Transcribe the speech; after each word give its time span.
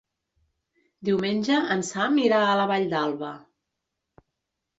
Diumenge 1.09 1.57
en 1.75 1.83
Sam 1.91 2.17
irà 2.23 2.41
a 2.47 2.57
la 2.61 2.65
Vall 2.73 2.89
d'Alba. 2.95 3.31